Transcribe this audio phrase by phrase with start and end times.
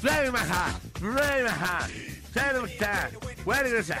[0.00, 1.88] Flavio Maja, Flavio Maja,
[2.32, 3.10] Saluta,
[3.44, 3.98] Guardiasa.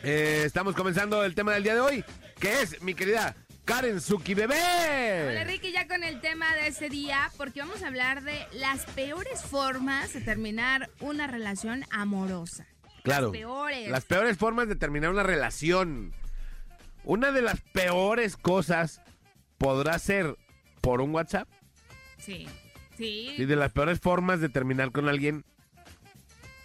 [0.03, 2.05] eh, estamos comenzando el tema del día de hoy,
[2.41, 5.29] que es mi querida Karen Suki Bebé.
[5.31, 8.85] Hola Ricky, ya con el tema de ese día, porque vamos a hablar de las
[8.87, 12.67] peores formas de terminar una relación amorosa.
[13.05, 13.27] Claro.
[13.27, 13.91] Las peores.
[13.91, 16.13] Las peores formas de terminar una relación.
[17.05, 19.03] Una de las peores cosas
[19.59, 20.37] podrá ser
[20.81, 21.47] por un WhatsApp.
[22.19, 22.49] Sí.
[22.97, 23.35] Sí.
[23.37, 25.45] Y de las peores formas de terminar con alguien.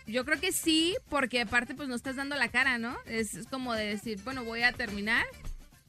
[0.07, 2.97] Yo creo que sí, porque aparte pues no estás dando la cara, ¿no?
[3.05, 5.25] Es, es como de decir, bueno, voy a terminar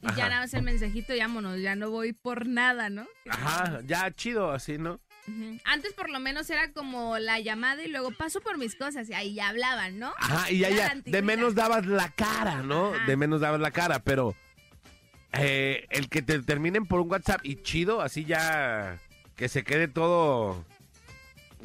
[0.01, 0.17] y Ajá.
[0.17, 3.07] ya nada más el mensajito, vámonos, ya no voy por nada, ¿no?
[3.29, 4.99] Ajá, ya chido, así, ¿no?
[5.63, 9.13] Antes por lo menos era como la llamada y luego paso por mis cosas y
[9.13, 10.13] ahí ya hablaban, ¿no?
[10.17, 12.93] Ajá, y ya, ya, de menos dabas la cara, ¿no?
[12.93, 13.05] Ajá.
[13.05, 14.35] De menos dabas la cara, pero
[15.33, 18.99] eh, el que te terminen por un WhatsApp y chido, así ya
[19.35, 20.65] que se quede todo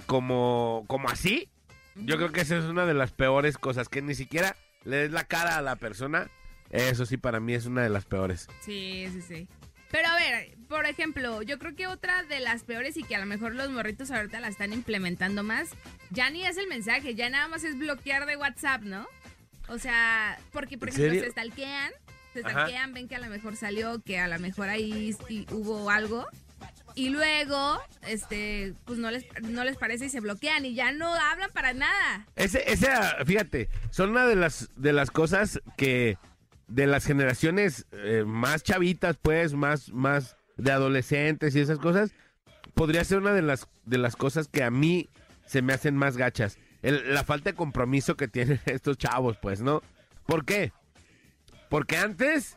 [0.07, 1.49] como, como así,
[1.95, 5.13] yo creo que esa es una de las peores cosas, que ni siquiera le des
[5.13, 6.31] la cara a la persona,
[6.71, 8.49] eso sí para mí es una de las peores.
[8.61, 9.49] Sí, sí, sí.
[9.91, 13.21] Pero a ver, por ejemplo, yo creo que otra de las peores y que a
[13.21, 15.71] lo mejor los morritos ahorita la están implementando más,
[16.11, 19.07] ya ni es el mensaje, ya nada más es bloquear de WhatsApp, ¿no?
[19.69, 21.25] O sea, porque por ¿En ejemplo serio?
[21.25, 21.93] se stalkean,
[22.33, 22.51] se Ajá.
[22.51, 26.27] stalkean, ven que a lo mejor salió, que a lo mejor ahí sí hubo algo.
[26.95, 31.13] Y luego, este, pues no les, no les parece y se bloquean y ya no
[31.15, 32.27] hablan para nada.
[32.37, 36.17] Ese, ese, ah, fíjate, son una de las, de las cosas que
[36.69, 42.13] de las generaciones eh, más chavitas, pues, más, más de adolescentes y esas cosas,
[42.75, 45.09] podría ser una de las, de las cosas que a mí
[45.47, 46.59] se me hacen más gachas.
[46.83, 49.83] El- la falta de compromiso que tienen estos chavos, pues, ¿no?
[50.27, 50.73] ¿Por qué?
[51.69, 52.57] Porque antes,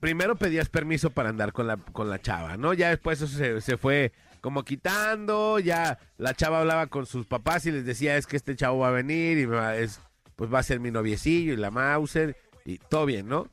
[0.00, 2.72] primero pedías permiso para andar con la, con la chava, ¿no?
[2.74, 7.64] Ya después eso se, se fue como quitando, ya la chava hablaba con sus papás
[7.66, 10.00] y les decía, es que este chavo va a venir y va- es,
[10.34, 13.48] pues va a ser mi noviecillo y la Mauser y todo bien, ¿no?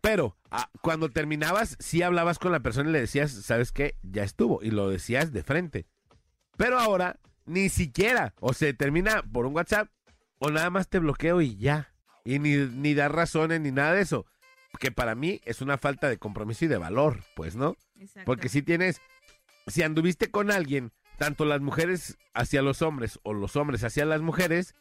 [0.00, 3.96] Pero ah, cuando terminabas, sí hablabas con la persona y le decías, ¿sabes qué?
[4.02, 4.62] Ya estuvo.
[4.62, 5.86] Y lo decías de frente.
[6.56, 8.34] Pero ahora, ni siquiera.
[8.40, 9.88] O se termina por un WhatsApp
[10.38, 11.94] o nada más te bloqueo y ya.
[12.24, 14.26] Y ni, ni dar razones ni nada de eso.
[14.78, 17.76] Que para mí es una falta de compromiso y de valor, pues, ¿no?
[17.98, 18.26] Exacto.
[18.26, 19.00] Porque si tienes,
[19.66, 24.20] si anduviste con alguien, tanto las mujeres hacia los hombres o los hombres hacia las
[24.22, 24.74] mujeres,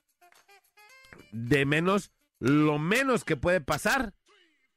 [1.31, 4.13] de menos, lo menos que puede pasar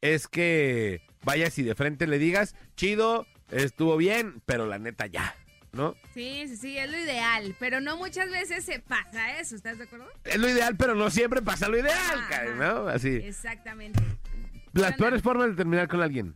[0.03, 5.35] es que vayas y de frente le digas, chido, estuvo bien, pero la neta ya,
[5.73, 5.95] ¿no?
[6.13, 9.85] Sí, sí, sí, es lo ideal, pero no muchas veces se pasa eso, ¿estás de
[9.85, 10.09] acuerdo?
[10.25, 12.59] Es lo ideal, pero no siempre pasa lo ideal.
[12.59, 12.89] ¿no?
[12.89, 13.09] Así.
[13.17, 14.03] Exactamente.
[14.73, 16.35] Las peores formas de terminar con alguien.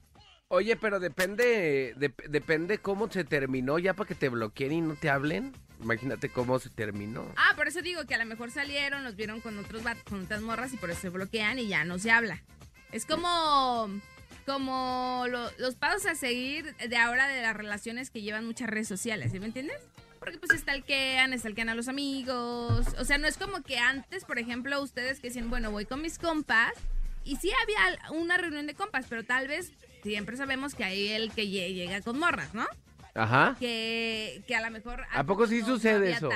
[0.49, 4.95] Oye, pero depende, dep- depende cómo se terminó ya para que te bloqueen y no
[4.95, 5.53] te hablen.
[5.83, 7.27] Imagínate cómo se terminó.
[7.37, 10.41] Ah, por eso digo que a lo mejor salieron, los vieron con otros con otras
[10.43, 12.43] morras y por eso se bloquean y ya no se habla.
[12.93, 13.89] Es como
[14.45, 18.87] como lo- los pasos a seguir de ahora de las relaciones que llevan muchas redes
[18.87, 19.81] sociales, ¿sí me entiendes?
[20.21, 22.87] Porque pues stalkean, stalkean a los amigos.
[22.99, 26.01] O sea, no es como que antes, por ejemplo, ustedes que decían, bueno, voy con
[26.01, 26.73] mis compas.
[27.25, 29.73] Y sí había una reunión de compas, pero tal vez
[30.05, 32.67] siempre sabemos que hay el que lle- llega con morras, ¿no?
[33.17, 33.57] Ajá.
[33.59, 35.05] Que, que a lo mejor...
[35.11, 36.29] ¿A poco sí sucede eso?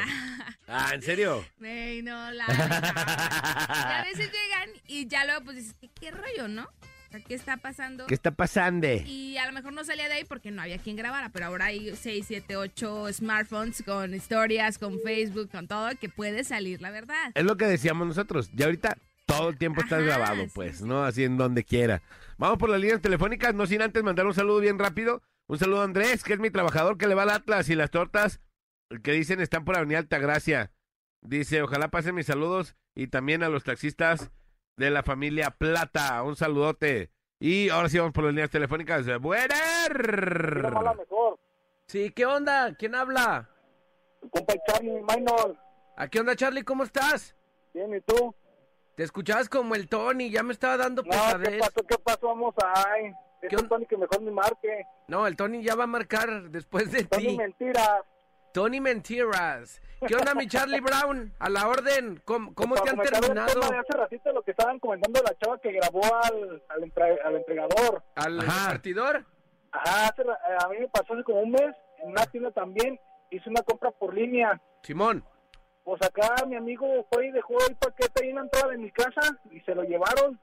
[0.67, 1.45] Ah, ¿en serio?
[1.61, 2.45] Ey, no, la...
[2.47, 6.63] y a veces llegan y ya luego pues dices, ¿qué, qué rollo, no?
[6.63, 8.07] O sea, ¿qué está pasando?
[8.07, 8.87] ¿Qué está pasando?
[8.87, 11.65] Y a lo mejor no salía de ahí porque no había quien grabara, pero ahora
[11.65, 16.93] hay 6, 7, 8 smartphones con historias, con Facebook, con todo, que puede salir la
[16.93, 17.33] verdad.
[17.35, 18.51] Es lo que decíamos nosotros.
[18.55, 20.85] Ya ahorita todo el tiempo estás grabado, sí, pues, sí.
[20.85, 21.05] ¿no?
[21.05, 22.01] Así en donde quiera.
[22.39, 25.21] Vamos por las líneas telefónicas, no sin antes mandar un saludo bien rápido.
[25.51, 27.91] Un saludo a Andrés, que es mi trabajador que le va al Atlas y las
[27.91, 28.41] tortas
[29.03, 30.71] que dicen están por Avenida Altagracia.
[31.23, 34.31] Dice, ojalá pasen mis saludos y también a los taxistas
[34.77, 36.23] de la familia Plata.
[36.23, 37.11] Un saludote.
[37.41, 39.07] Y ahora sí vamos por las líneas telefónicas.
[39.21, 39.59] Buenas.
[40.97, 41.41] mejor.
[41.89, 42.73] Sí, ¿qué onda?
[42.77, 43.49] ¿Quién habla?
[44.31, 45.57] Compa Charlie Minor.
[45.97, 46.63] ¿A qué onda, Charlie?
[46.63, 47.35] ¿Cómo estás?
[47.75, 48.37] Bien, ¿y tú?
[48.95, 51.59] Te escuchabas como el Tony, ya me estaba dando No, ¿qué pesadez.
[51.59, 51.87] pasó?
[51.89, 52.27] ¿Qué pasó?
[52.29, 52.85] Vamos a...
[52.93, 54.85] Ay, ¿Qué ¿Qué on- Tony que mejor me marque.
[55.11, 57.37] No, el Tony ya va a marcar después de Tony ti.
[57.37, 58.01] mentiras.
[58.53, 59.81] Tony Mentiras.
[60.09, 61.33] ¿Qué onda, mi Charlie Brown?
[61.39, 62.21] A la orden.
[62.25, 63.61] ¿Cómo, cómo Para te han el terminado?
[63.61, 67.21] tema de hace ratito lo que estaban comentando la chava que grabó al, al, entre-
[67.23, 68.03] al entregador.
[68.17, 68.65] ¿Al Ajá.
[68.67, 69.25] repartidor?
[69.73, 72.99] Ajá, hace a mí me pasó hace como un mes, en una tienda también,
[73.31, 74.61] hice una compra por línea.
[74.83, 75.25] Simón.
[75.85, 78.91] Pues acá mi amigo fue y dejó el paquete ahí en la entrada de mi
[78.91, 79.21] casa
[79.53, 80.41] y se lo llevaron.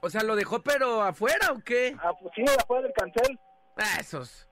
[0.00, 1.94] O sea, ¿lo dejó pero afuera o qué?
[2.02, 3.38] Ah, pues sí, afuera del cancel.
[3.78, 4.48] Ah, esos.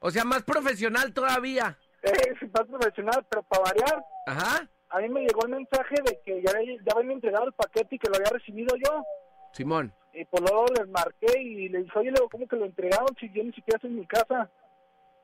[0.00, 1.76] O sea, más profesional todavía.
[2.02, 4.68] Es más profesional, pero para variar, Ajá.
[4.88, 7.98] a mí me llegó el mensaje de que ya, ya habían entregado el paquete y
[7.98, 9.04] que lo había recibido yo.
[9.52, 9.92] Simón.
[10.14, 13.30] Y pues luego les marqué y les dije, oye, luego, ¿cómo que lo entregaron si
[13.32, 14.50] yo ni siquiera estoy en mi casa?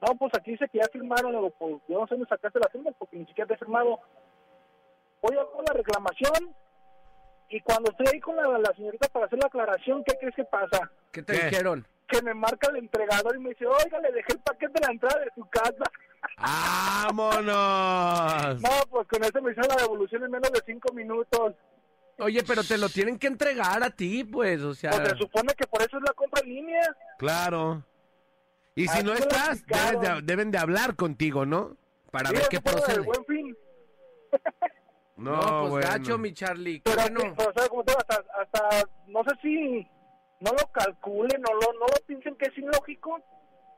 [0.07, 1.33] No, pues aquí dice que ya firmaron.
[1.33, 3.99] Luego, pues yo no sé dónde sacaste las firmas porque ni siquiera te he firmado.
[5.23, 6.55] Voy a hacer la reclamación
[7.49, 10.45] y cuando estoy ahí con la, la señorita para hacer la aclaración, ¿qué crees que
[10.45, 10.91] pasa?
[11.11, 11.47] ¿Qué te ¿Qué?
[11.47, 11.87] dijeron?
[12.09, 14.93] Que me marca el entregador y me dice, oiga, le dejé el paquete en la
[14.93, 15.85] entrada de su casa.
[16.39, 18.61] ¡Vámonos!
[18.63, 21.55] No, pues con eso me hicieron la devolución en menos de cinco minutos.
[22.19, 24.91] Oye, pero te lo tienen que entregar a ti, pues, o sea.
[24.93, 26.81] Pues se supone que por eso es la compra en línea.
[27.19, 27.83] Claro.
[28.75, 31.77] Y si Así no estás, de- deben de hablar contigo, ¿no?
[32.11, 33.01] Para Sí, ver qué procede.
[33.01, 33.57] Buen fin.
[35.17, 35.89] No, pues bueno.
[35.89, 36.81] gacho, mi Charlie.
[36.85, 37.35] Pero, bueno.
[37.39, 39.87] o sea, como te digo, hasta, hasta, no sé si
[40.41, 43.19] no lo calculen, no lo, no lo piensen que es ilógico,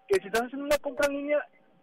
[0.08, 1.38] que si estás haciendo una compra en línea,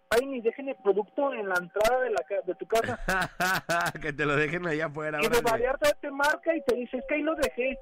[0.10, 3.00] vayan y dejen el producto en la entrada de, la, ca- de tu casa.
[4.02, 5.20] que te lo dejen allá afuera.
[5.20, 5.42] y de órale.
[5.52, 7.78] variar todavía te marca y te dice, es que ahí lo dejé.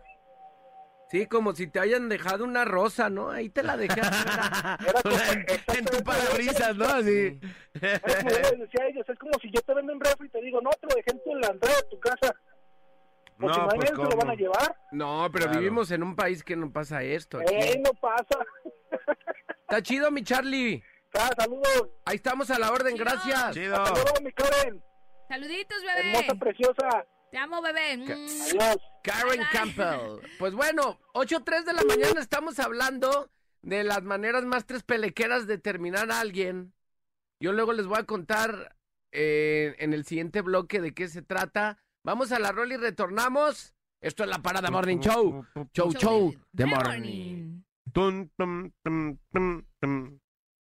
[1.09, 3.29] Sí, como si te hayan dejado una rosa, ¿no?
[3.29, 3.99] Ahí te la dejé.
[3.99, 5.45] Era como- en,
[5.77, 6.85] en tu parabrisas, ¿no?
[6.85, 7.39] Así.
[7.81, 10.27] Es como yo les decía a ellos, es como si yo te vendo un refri
[10.27, 12.35] y te digo, no, te lo dejé en la entrada de tu casa.
[13.43, 14.77] Pues No, pues, lo van a llevar.
[14.91, 15.59] No, pero Claro.
[15.59, 17.39] vivimos en un país que no pasa esto.
[17.39, 17.53] aquí.
[17.53, 18.39] Eh, no pasa.
[19.61, 20.83] Está chido, mi Charlie.
[21.13, 21.89] Ah, saludos.
[22.05, 23.05] Ahí estamos a la orden, Chido.
[23.05, 23.53] gracias.
[23.53, 23.75] Chido.
[23.75, 24.83] Hasta luego, mi Karen.
[25.29, 26.39] Saluditos, Hermosa, bebé.
[26.39, 27.05] preciosa.
[27.31, 27.97] Te amo, bebé.
[27.97, 28.03] Mm.
[28.03, 28.77] Adiós.
[29.03, 29.47] Karen Bye, bye.
[29.51, 30.29] Campbell.
[30.39, 33.29] Pues bueno, 8.03 de la mañana estamos hablando
[33.61, 36.73] de las maneras más tres pelequeras de terminar a alguien.
[37.39, 38.75] Yo luego les voy a contar
[39.11, 41.79] eh, en el siguiente bloque de qué se trata.
[42.05, 43.73] Vamos a la rol y retornamos.
[44.01, 45.45] Esto es la Parada Morning Show.
[45.73, 47.63] Show, show, the morning.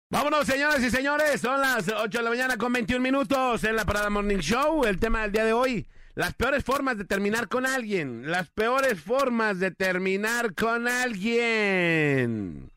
[0.09, 1.39] Vámonos, señoras y señores.
[1.39, 4.83] Son las 8 de la mañana con 21 minutos en la Parada Morning Show.
[4.83, 5.87] El tema del día de hoy.
[6.13, 8.29] Las peores formas de terminar con alguien.
[8.29, 12.69] Las peores formas de terminar con alguien.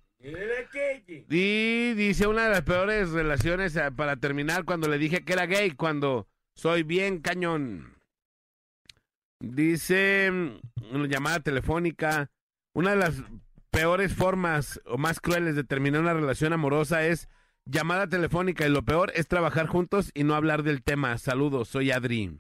[1.28, 5.46] Y dice una de las peores relaciones eh, para terminar cuando le dije que era
[5.46, 7.95] gay, cuando soy bien cañón.
[9.40, 12.30] Dice mm, una llamada telefónica.
[12.74, 13.22] Una de las
[13.70, 17.28] peores formas o más crueles de terminar una relación amorosa es
[17.64, 21.16] llamada telefónica y lo peor es trabajar juntos y no hablar del tema.
[21.18, 22.38] Saludos, soy Adri.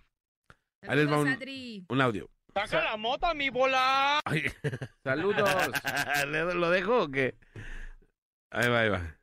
[0.82, 1.84] Ahí les va Saludos, un- Adri.
[1.88, 2.30] Un audio.
[2.54, 4.20] ¡Saca la mota, mi bola!
[4.24, 4.44] Ay,
[5.04, 5.48] Saludos.
[6.28, 7.34] ¿le- ¿Lo dejo o qué?
[8.50, 9.15] Ahí va, ahí va.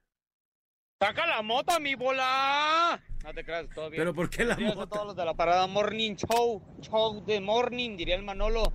[1.03, 2.97] ¡Saca la mota, mi bola!
[3.25, 3.99] No te creas, todo bien.
[3.99, 6.61] ¿Pero por qué la Días a todos los de la parada Morning Show.
[6.79, 8.71] Show de Morning, diría el Manolo.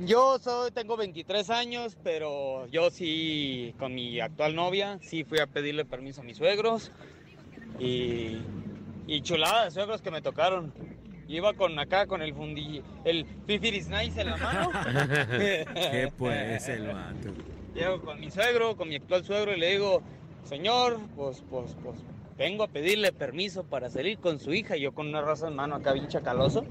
[0.00, 5.46] Yo soy, tengo 23 años, pero yo sí, con mi actual novia, sí fui a
[5.46, 6.90] pedirle permiso a mis suegros.
[7.78, 8.38] Y,
[9.06, 10.74] y chulada de suegros que me tocaron.
[11.28, 14.70] Iba con acá, con el fundi, el Fifiris Nice en la mano.
[15.38, 17.61] ¿Qué pues el vato?
[17.74, 20.02] Llego con mi suegro, con mi actual suegro y le digo,
[20.44, 21.96] señor, pues, pues, pues,
[22.36, 24.76] vengo a pedirle permiso para salir con su hija.
[24.76, 26.64] Y yo con una rosa en mano acá bien chacaloso.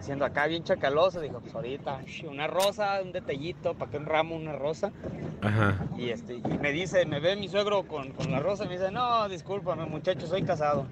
[0.00, 4.36] Siendo acá bien chacaloso, dijo, pues ahorita, una rosa, un detallito, para que un ramo,
[4.36, 4.92] una rosa.
[5.40, 5.78] Ajá.
[5.96, 8.74] Y este, y me dice, me ve mi suegro con, con la rosa y me
[8.74, 10.86] dice, no, discúlpame muchacho, soy casado.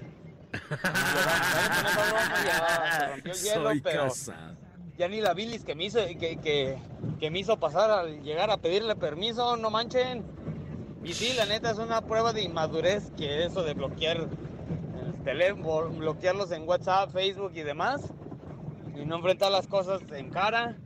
[0.52, 0.76] Y yo,
[1.24, 4.56] "Dale, con esa broma, ya se rompió el hielo, Soy pero casado.
[4.98, 6.78] Ya ni la bilis que me hizo que, que,
[7.18, 10.24] que me hizo pasar al llegar a pedirle permiso, no manchen.
[11.04, 15.90] Y sí, la neta es una prueba de inmadurez que eso de bloquear el teléfono,
[15.90, 18.02] bloquearlos en WhatsApp, Facebook y demás,
[18.94, 20.76] y no enfrentar las cosas en cara,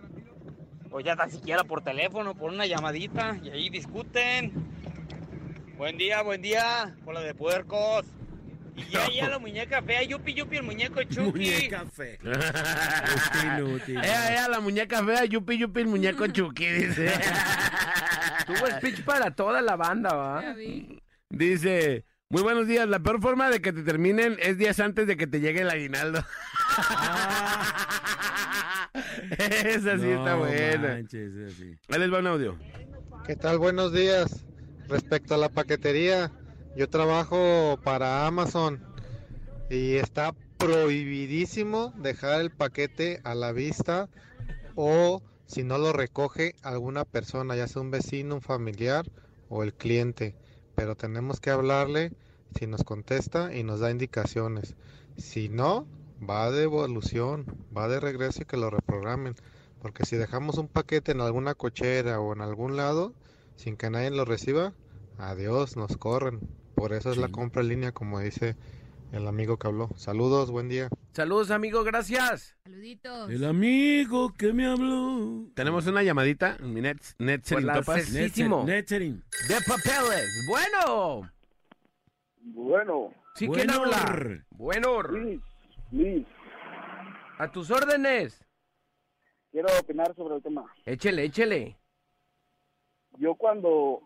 [0.91, 4.53] o ya tan siquiera por teléfono, por una llamadita, y ahí discuten.
[5.77, 8.07] Buen día, buen día, bola de puercos.
[8.77, 11.23] Y ya, ya la muñeca fea, yupi, yupi, el muñeco Chucky.
[11.31, 12.19] Muñeca fe.
[12.25, 13.97] Este inútil.
[13.99, 17.13] Ella, ella, la muñeca fea, yupi, yupi, el muñeco Chucky, dice.
[18.47, 20.53] Tuvo speech para toda la banda, Ya ¿va?
[20.55, 21.03] vi.
[21.31, 25.17] Dice, muy buenos días, la peor forma de que te terminen es días antes de
[25.17, 26.23] que te llegue el aguinaldo.
[29.39, 30.89] Esa sí está No buena.
[30.89, 31.75] manches, es así.
[31.89, 32.59] Ahí les va un audio.
[33.27, 33.59] ¿Qué tal?
[33.59, 34.45] Buenos días.
[34.89, 36.31] Respecto a la paquetería,
[36.77, 38.85] yo trabajo para Amazon
[39.71, 44.11] y está prohibidísimo dejar el paquete a la vista
[44.75, 49.07] o si no lo recoge alguna persona, ya sea un vecino, un familiar
[49.49, 50.35] o el cliente.
[50.75, 52.13] Pero tenemos que hablarle
[52.59, 54.77] si nos contesta y nos da indicaciones.
[55.17, 55.87] Si no,
[56.29, 59.35] va de evolución, va de regreso y que lo reprogramen.
[59.81, 63.15] Porque si dejamos un paquete en alguna cochera o en algún lado,
[63.55, 64.75] sin que nadie lo reciba,
[65.17, 66.41] adiós, nos corren.
[66.77, 68.55] Por eso es la compra en línea, como dice
[69.13, 69.89] el amigo que habló.
[69.97, 70.89] Saludos, buen día.
[71.13, 72.55] Saludos, amigo, gracias.
[72.65, 73.31] Saluditos.
[73.31, 75.47] El amigo que me habló.
[75.55, 78.11] Tenemos una llamadita, mi net, net Por la Topas.
[78.13, 79.25] Netzerin.
[79.49, 80.47] De papeles.
[80.49, 81.31] Bueno.
[82.41, 83.83] Bueno, ¿Sí quién Bueno.
[83.83, 84.45] habla?
[84.51, 85.03] Bueno.
[85.03, 85.41] Luis,
[85.91, 86.27] Luis,
[87.39, 88.45] A tus órdenes.
[89.51, 90.65] quiero opinar sobre el tema.
[90.85, 91.79] Échele, échele.
[93.19, 94.01] Yo cuando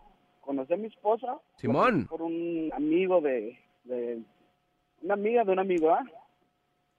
[0.51, 2.07] conocí a mi esposa, Simón.
[2.09, 4.21] por un amigo de, de
[5.01, 6.03] una amiga de un amigo, ¿ah?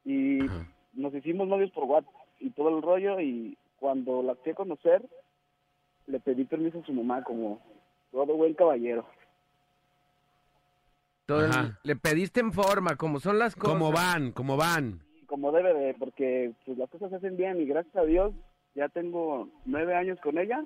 [0.05, 0.65] Y Ajá.
[0.93, 5.01] nos hicimos novios por WhatsApp y todo el rollo y cuando la fui a conocer
[6.07, 7.59] le pedí permiso a su mamá como
[8.11, 9.05] todo buen caballero.
[11.25, 11.79] Todo el- Ajá.
[11.83, 13.73] le pediste en forma, como son las cosas.
[13.77, 14.31] ¿Cómo van?
[14.31, 15.01] ¿Cómo van?
[15.25, 18.31] Como debe de, porque pues, las cosas se hacen bien y gracias a Dios
[18.75, 20.63] ya tengo nueve años con ella.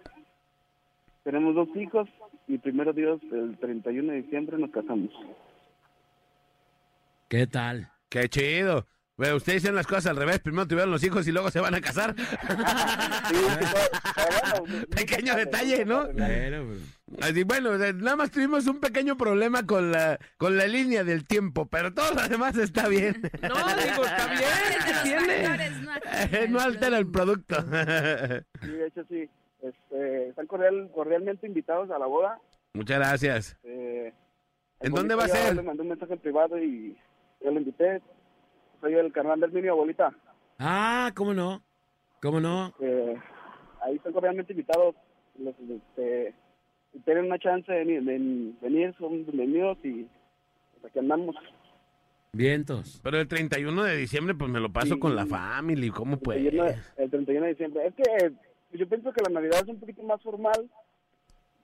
[1.25, 2.08] Tenemos dos hijos
[2.48, 5.10] y primero Dios, el 31 de diciembre nos casamos.
[7.27, 7.89] ¿Qué tal?
[8.10, 8.86] Qué chido.
[9.17, 10.39] Bueno, ustedes dicen las cosas al revés.
[10.39, 12.15] Primero tuvieron los hijos y luego se van a casar.
[13.25, 13.58] Sí, sí,
[14.13, 14.27] pero
[14.62, 16.05] bueno, Pequeño detalle, ¿no?
[16.13, 21.03] Bueno, pues, Así, bueno, nada más tuvimos un pequeño problema con la, con la línea
[21.03, 23.20] del tiempo, pero todo lo demás está bien.
[23.41, 24.41] No, digo, está bien.
[24.86, 25.48] ¿Qué tiene?
[25.48, 27.55] factores no altera el producto.
[28.62, 29.27] Sí, de hecho sí.
[29.69, 32.39] Este, están cordial- cordialmente invitados a la boda.
[32.74, 33.57] Muchas gracias.
[33.63, 34.13] Eh,
[34.81, 35.55] ¿En dónde va a ser?
[35.55, 36.95] Le mandé un mensaje en privado y
[37.43, 38.01] yo le invité.
[38.81, 40.12] Soy el carnal del mi abuelita.
[40.60, 41.63] Ah, ¿cómo no?
[42.22, 42.74] ¿Cómo no?
[42.79, 43.15] Eh,
[43.81, 44.95] ahí están cordialmente invitados.
[45.39, 46.34] Los, este,
[46.93, 50.07] si tienen una chance de, venir- de venir, son bienvenidos y
[50.81, 51.36] pues, aquí andamos.
[52.34, 53.00] Vientos.
[53.03, 55.00] Pero el 31 de diciembre, pues me lo paso Sí.
[55.00, 55.91] con la familia.
[55.95, 56.38] ¿Cómo El pues?
[56.41, 57.88] 31 de- el 31 de diciembre.
[57.88, 58.31] Es que
[58.77, 60.70] yo pienso que la Navidad es un poquito más formal.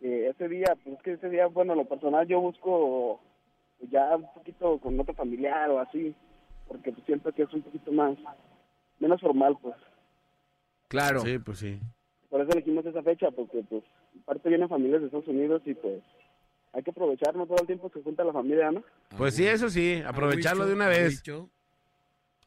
[0.01, 3.22] Eh, ese día, pues es que ese día, bueno, lo personal yo busco
[3.80, 6.15] pues, ya un poquito con otro familiar o así,
[6.68, 8.18] porque pues, siento que es un poquito más,
[9.00, 9.75] menos formal, pues.
[10.88, 11.22] Claro.
[11.22, 11.80] Sí, pues sí.
[12.30, 13.84] Por eso elegimos esa fecha, porque pues
[14.25, 16.01] parte vienen familias de Estados Unidos y pues
[16.74, 18.84] hay que aprovechar, no todo el tiempo se junta la familia, ¿no?
[19.18, 21.22] Pues sí, eso sí, aprovecharlo de una vez.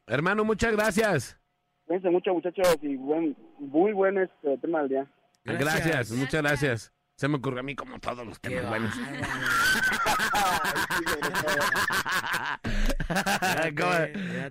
[0.07, 1.37] Hermano, muchas gracias.
[1.85, 5.07] Cuídense mucho, muchachos, y buen, muy buen este tema del día.
[5.43, 6.11] Gracias, Gracias.
[6.11, 6.91] muchas gracias.
[7.15, 8.93] Se me ocurrió a mí como todos los temas buenos.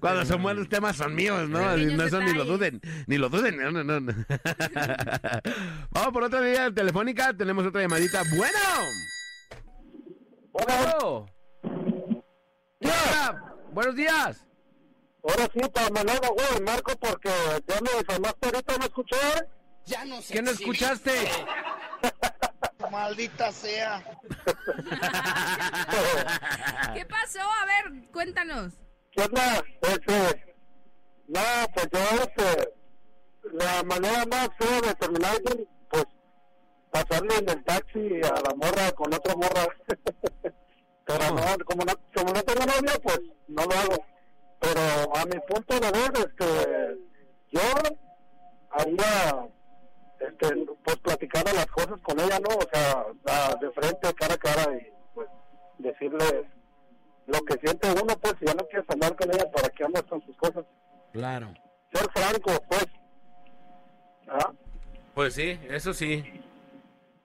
[0.00, 1.76] Cuando son buenos temas son míos, ¿no?
[1.76, 3.58] No, eso ni lo duden, ni lo duden.
[3.58, 4.00] No, no, no.
[5.90, 8.22] Vamos por otra línea telefónica, tenemos otra llamadita.
[8.34, 8.58] Bueno.
[10.52, 11.26] Bueno.
[12.80, 14.46] Hola, Buenos días.
[15.26, 17.30] Ahora sí, para Manolo, güey, Marco, porque
[17.66, 19.16] ya me informaste ahorita, ¿no escuché?
[20.30, 21.10] ¿Qué no escuchaste?
[22.90, 24.04] Maldita sea.
[26.94, 27.40] ¿Qué pasó?
[27.40, 28.74] A ver, cuéntanos.
[29.12, 29.64] ¿Qué onda?
[29.80, 30.54] Este,
[31.28, 31.40] no,
[31.72, 32.74] pues yo, este,
[33.52, 35.40] la manera más fea de terminar
[35.90, 36.04] pues,
[36.90, 39.66] pasarle en el taxi a la morra con otra morra.
[41.06, 44.13] Pero no, como no, como no tengo novia, pues, no lo hago.
[44.64, 46.98] Pero a mi punto de ver, este,
[47.50, 47.60] yo
[48.70, 49.46] haría,
[50.20, 52.56] este, pues, platicar las cosas con ella, ¿no?
[52.56, 55.28] O sea, a- de frente, cara a cara y, pues,
[55.78, 56.48] decirle
[57.26, 60.02] lo que siente uno, pues, si ya no quieres andar con ella, ¿para qué andas
[60.04, 60.64] con sus cosas?
[61.12, 61.52] Claro.
[61.92, 62.86] Ser franco, pues.
[64.28, 64.52] ¿Ah?
[65.14, 66.24] Pues sí, eso sí.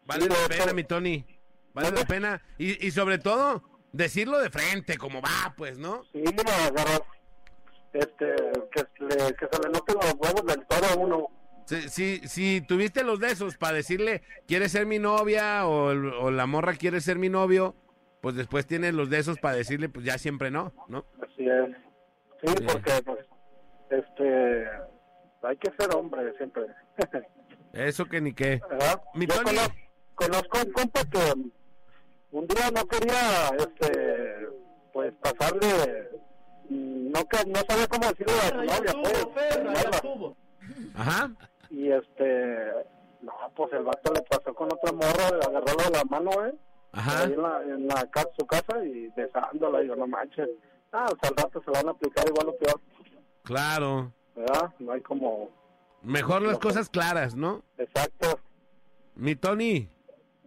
[0.05, 1.25] Vale Sí, la pena, mi Tony.
[1.73, 2.41] Vale la pena.
[2.57, 6.03] Y, y sobre todo, decirlo de frente, como va, pues, ¿no?
[6.11, 7.01] Sí, agarrar,
[7.93, 8.35] este,
[8.71, 11.27] que, le- que se le noten los huevos del toro a uno.
[11.65, 15.67] Si, si, si tuviste los de esos para decirle, ¿quieres ser mi novia?
[15.67, 17.75] O, o la morra quiere ser mi novio,
[18.21, 21.05] pues después tienes los de esos para decirle, pues ya siempre no, ¿no?
[21.21, 21.69] Así es.
[22.43, 23.19] Sí, porque, pues,
[23.91, 24.65] este,
[25.43, 26.63] hay que ser hombre siempre.
[27.73, 28.59] Eso que ni qué.
[29.13, 29.57] Yo Tony.
[30.15, 31.33] conozco un compa que
[32.31, 34.47] un día no quería, este,
[34.91, 36.09] pues, pasarle,
[36.69, 40.33] no, que, no sabía cómo decirle a su novia, pues.
[40.95, 41.31] Ajá.
[41.69, 42.71] Y este,
[43.21, 46.55] no, pues el vato le pasó con otra morra, le agarró de la mano, eh,
[46.91, 47.23] Ajá.
[47.23, 50.49] ahí en, la, en la su casa y besándola, y yo, no manches.
[50.91, 52.79] Ah, o sea, al rato se la van a aplicar igual o peor,
[53.43, 54.11] Claro.
[54.35, 54.73] ¿verdad?
[54.79, 55.49] No hay como,
[56.01, 57.63] Mejor las cosas claras, ¿no?
[57.77, 58.39] exacto.
[59.15, 59.89] Mi Tony,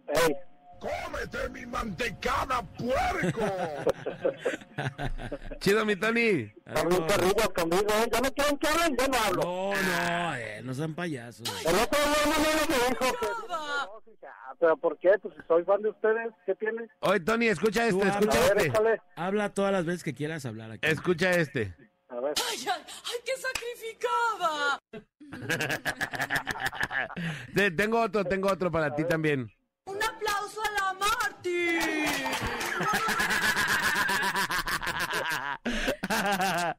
[0.07, 0.35] Ey,
[0.83, 3.39] ¡Cómete mi mantecada, puerco!
[5.59, 6.51] Chido, mi Tony.
[6.65, 8.09] Perrillos conmigo, ¿eh?
[8.11, 9.41] Ya no quieren que hablen, yo no hablo.
[9.43, 11.47] No, no, eh, no sean payasos.
[11.65, 12.49] El otro día no me
[12.89, 13.07] dijo que...
[14.59, 15.11] ¿Pero por qué?
[15.21, 16.87] Pues si soy fan de ustedes, ¿qué tiene?
[16.99, 19.01] Oye, Tony, escucha este, escucha ver, este.
[19.15, 20.85] Habla todas las veces que quieras hablar aquí.
[20.87, 21.73] Escucha este.
[22.09, 22.33] A ver.
[22.49, 24.79] ¡Ay, ay, ay, qué sacrificada!
[27.55, 29.49] Te- tengo otro, tengo otro para ti también.
[31.45, 31.79] ¡Un
[34.81, 35.23] aplauso
[36.09, 36.77] a!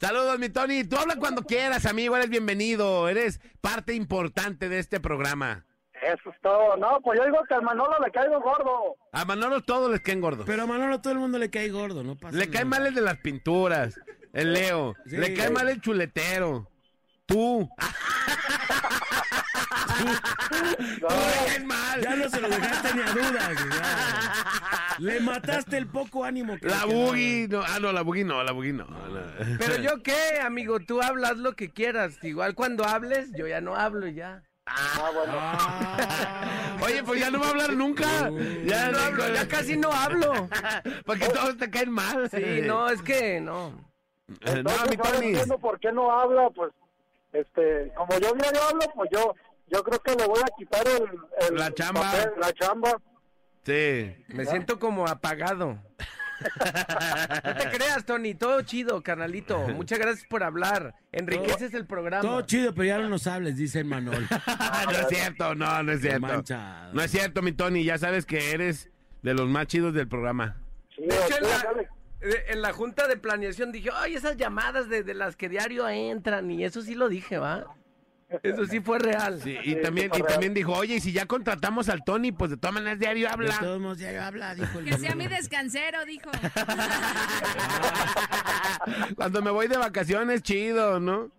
[0.00, 0.84] Saludos, mi Tony.
[0.84, 2.16] Tú habla cuando quieras, amigo.
[2.16, 3.08] Eres bienvenido.
[3.08, 5.64] Eres parte importante de este programa.
[6.02, 6.76] Eso es todo.
[6.76, 8.96] No, pues yo digo que al Manolo le caigo gordo.
[9.12, 10.44] A Manolo todos les caen gordos.
[10.46, 12.94] Pero a Manolo todo el mundo le cae gordo, no pasa Le cae mal el
[12.94, 13.98] de las pinturas.
[14.32, 14.94] El Leo.
[15.06, 15.16] Sí.
[15.16, 16.68] Le cae mal el chuletero.
[17.26, 17.70] Tú.
[21.00, 22.00] No, caes mal.
[22.00, 23.50] Ya no se lo dejaste ni a dudas.
[23.70, 24.96] ya.
[24.98, 27.48] Le mataste el poco ánimo que La boogie.
[27.48, 28.84] No, ah, no, la boogie no, la boogie no.
[28.84, 29.20] no.
[29.58, 32.18] Pero yo qué, amigo, tú hablas lo que quieras.
[32.22, 34.42] Igual cuando hables, yo ya no hablo ya.
[34.66, 35.32] ah, bueno.
[35.36, 36.76] Ah.
[36.82, 38.30] Oye, pues ya no va a hablar nunca.
[38.64, 40.48] Ya, No hablo, ya casi no hablo.
[41.06, 42.28] Porque todos te caen mal.
[42.30, 43.68] Sí, no, es que no.
[44.28, 45.26] Eh, No, Entonces, mi ahora Tony.
[45.28, 46.72] entiendo por qué no habla, pues,
[47.32, 49.34] este, como yo diario hablo, pues yo,
[49.66, 52.00] yo creo que le voy a quitar el, el La chamba.
[52.02, 53.00] papel, la chamba.
[53.64, 54.14] Sí.
[54.28, 55.80] Me siento como apagado.
[57.44, 59.58] No te creas, Tony, todo chido, carnalito.
[59.68, 60.94] Muchas gracias por hablar.
[61.12, 62.22] Enriqueces el programa.
[62.22, 64.26] Todo chido, pero ya no nos hables, dice el Manol.
[64.86, 66.20] no es cierto, no, no es cierto.
[66.20, 66.92] manchado.
[66.92, 67.84] No es cierto, mi Tony.
[67.84, 68.90] Ya sabes que eres
[69.22, 70.60] de los más chidos del programa.
[70.94, 71.88] Sí, De hecho, en la, dale.
[72.48, 76.50] en la junta de planeación dije, ay, esas llamadas de, de las que diario entran,
[76.50, 77.64] y eso sí lo dije, ¿va?
[78.42, 79.40] Eso sí fue real.
[79.42, 82.50] Sí, y Sí, también, y también dijo, oye, y si ya contratamos al Tony, pues
[82.50, 83.58] de todas maneras diario De habla.
[83.58, 86.30] todos modos, ya habla, dijo el Que sea mi descansero, dijo.
[89.16, 91.30] Cuando me voy de vacaciones, chido, ¿no?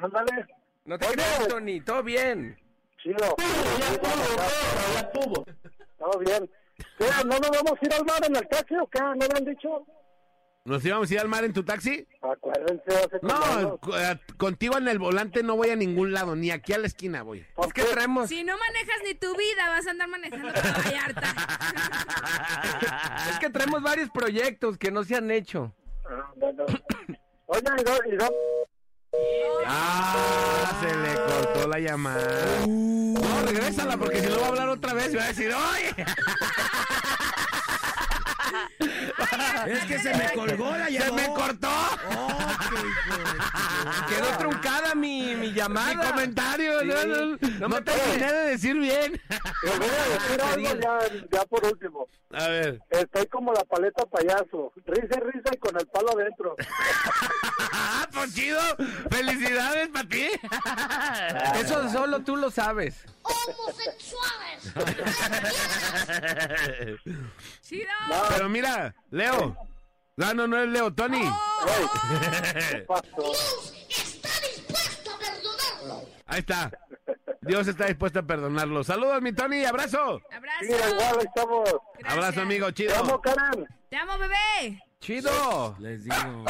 [0.00, 0.46] Ándale,
[0.84, 2.58] No te creas, Tony, todo bien.
[3.02, 3.36] chido.
[5.98, 6.50] Todo bien.
[6.98, 7.06] ¿Qué?
[7.24, 9.00] ¿No nos vamos a ir al mar en el taxi o qué?
[9.00, 9.86] ¿No le han dicho?
[10.66, 12.08] ¿Nos íbamos a ir al mar en tu taxi?
[12.22, 16.72] Acuérdense, hace No, eh, contigo en el volante no voy a ningún lado, ni aquí
[16.72, 17.44] a la esquina voy.
[17.54, 17.88] ¿Por Es que qué?
[17.88, 21.34] traemos, Si no manejas ni tu vida, vas a andar manejando para Vallarta.
[23.30, 25.74] es que traemos varios proyectos que no se han hecho.
[26.08, 26.64] Ah, bueno.
[27.46, 28.34] Oye, ¿y do- y do-
[29.66, 32.66] Ah, se le cortó la llamada.
[32.66, 35.94] No, regrésala porque si no va a hablar otra vez y va a decir, oye,
[39.66, 41.12] Es que se me colgó la se llamada.
[41.28, 41.70] me cortó
[42.16, 42.38] Oh,
[44.08, 45.94] qué Quedó truncada mi, mi llamada.
[45.94, 46.80] mi comentario.
[46.80, 46.86] Sí.
[46.86, 49.12] No, no, No no me terminé de decir bien.
[49.62, 50.98] les voy a decir algo ya,
[51.32, 52.06] ya por último.
[52.32, 52.80] A ver.
[52.90, 54.72] Estoy como la paleta payaso.
[54.86, 56.56] Risa y risa y con el palo adentro.
[57.72, 58.60] Ah, pues chido.
[59.10, 60.28] Felicidades para ti.
[61.60, 63.04] Eso solo tú lo sabes.
[67.62, 67.88] Chido.
[68.28, 69.56] Pero mira, Leo.
[70.16, 71.20] No, no, no es Leo, Tony.
[72.70, 73.32] ¿Qué pasó?
[76.26, 76.70] Ahí está.
[77.42, 78.82] Dios está dispuesto a perdonarlo.
[78.84, 79.64] Saludos, mi Tony.
[79.64, 80.20] Abrazo.
[80.32, 80.62] Abrazo.
[80.62, 81.70] Mira, igual estamos.
[81.98, 82.12] Gracias.
[82.12, 82.72] Abrazo, amigo.
[82.72, 83.20] Te amo, Chido.
[83.20, 83.66] Karen.
[83.90, 84.82] Te amo, bebé.
[85.00, 85.76] Chido.
[85.78, 86.44] Les digo.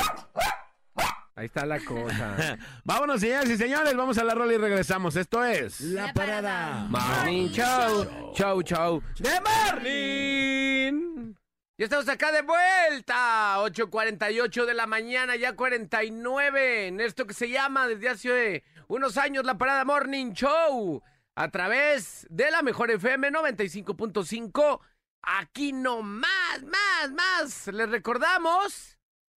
[1.37, 2.57] Ahí está la cosa.
[2.85, 3.97] Vámonos, señoras y señores.
[3.97, 5.17] Vamos a la rola y regresamos.
[5.17, 5.81] Esto es.
[5.81, 6.87] La parada.
[6.89, 8.33] Morning Show.
[8.35, 9.03] Show, show.
[9.19, 11.35] De Morning.
[11.77, 13.57] Ya estamos acá de vuelta.
[13.59, 16.87] 8.48 de la mañana, ya 49.
[16.87, 21.03] En esto que se llama desde hace unos años la parada Morning Show.
[21.35, 24.81] A través de la mejor FM 95.5.
[25.23, 27.67] Aquí no más, más, más.
[27.75, 28.94] Les recordamos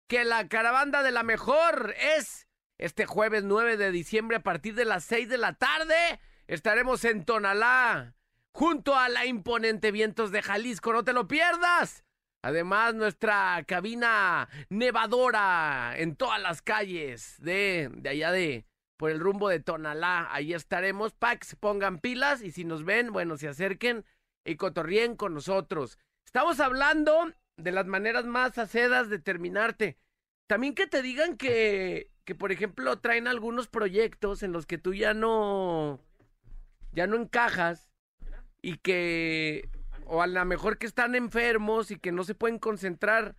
[0.07, 4.85] que la caravana de la mejor es este jueves 9 de diciembre a partir de
[4.85, 6.19] las 6 de la tarde.
[6.47, 8.15] Estaremos en Tonalá,
[8.53, 10.93] junto a la imponente Vientos de Jalisco.
[10.93, 12.03] No te lo pierdas.
[12.41, 18.65] Además, nuestra cabina nevadora en todas las calles de, de allá de
[18.95, 20.27] por el rumbo de Tonalá.
[20.31, 24.05] Ahí estaremos se pongan pilas y si nos ven, bueno, se acerquen
[24.45, 25.97] y cotorríen con nosotros.
[26.25, 29.97] Estamos hablando de las maneras más acedas de terminarte.
[30.47, 34.93] También que te digan que, que, por ejemplo, traen algunos proyectos en los que tú
[34.93, 35.99] ya no,
[36.93, 37.91] ya no encajas
[38.61, 39.69] y que,
[40.05, 43.35] o a lo mejor que están enfermos y que no se pueden concentrar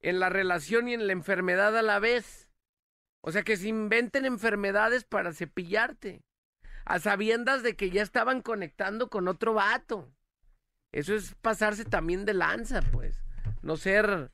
[0.00, 2.48] en la relación y en la enfermedad a la vez.
[3.20, 6.22] O sea, que se inventen enfermedades para cepillarte,
[6.84, 10.08] a sabiendas de que ya estaban conectando con otro vato.
[10.92, 13.25] Eso es pasarse también de lanza, pues.
[13.66, 14.30] No ser,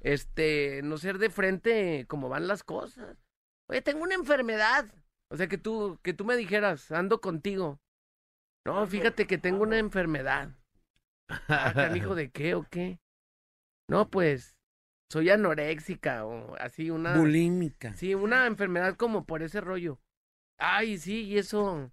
[0.00, 3.16] este, no ser de frente como van las cosas.
[3.66, 4.84] Oye, tengo una enfermedad.
[5.30, 7.80] O sea, que tú, que tú me dijeras, ando contigo.
[8.66, 10.50] No, fíjate que tengo una enfermedad.
[11.48, 13.00] Ah, hijo de qué o qué?
[13.88, 14.58] No, pues,
[15.10, 17.16] soy anoréxica o así, una...
[17.16, 17.94] Bulímica.
[17.94, 19.98] Sí, una enfermedad como por ese rollo.
[20.58, 21.90] Ay, sí, y eso...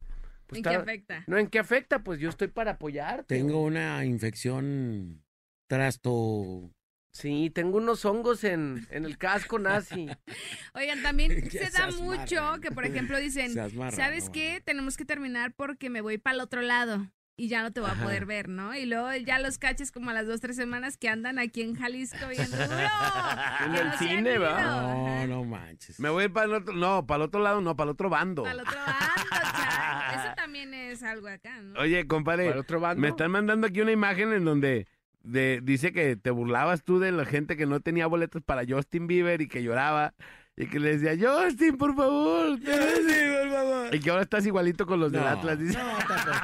[0.48, 1.24] pues, ¿En qué está- afecta?
[1.28, 2.04] No, ¿en qué afecta?
[2.04, 3.34] Pues yo estoy para apoyarte.
[3.34, 5.24] Tengo una infección
[5.70, 6.70] trasto...
[7.12, 10.08] Sí, tengo unos hongos en, en el casco nazi.
[10.74, 13.54] Oigan, también se da mucho que, por ejemplo, dicen,
[13.92, 14.62] ¿sabes qué?
[14.64, 17.90] Tenemos que terminar porque me voy para el otro lado y ya no te voy
[17.90, 18.76] a poder ver, ¿no?
[18.76, 21.76] Y luego ya los caches como a las dos, tres semanas que andan aquí en
[21.76, 22.64] Jalisco bien duro.
[23.66, 24.38] En el no cine.
[24.38, 24.62] ¿va?
[24.62, 26.00] No, no manches.
[26.00, 28.44] Me voy para el otro, no, para el otro lado, no, para el otro bando.
[28.44, 30.20] Para el otro bando, chai.
[30.20, 31.80] Eso también es algo acá, ¿no?
[31.80, 33.02] Oye, compadre, ¿Para el otro bando?
[33.02, 34.88] me están mandando aquí una imagen en donde
[35.24, 39.08] de, dice que te burlabas tú de la gente que no tenía boletos para Justin
[39.08, 40.14] Bieber y que lloraba
[40.58, 42.60] y que le decía, Justin, por favor.
[42.60, 43.96] te-".
[43.96, 45.78] Y que ahora estás igualito con los del Atlas, dice.
[45.78, 46.38] no, tampoco,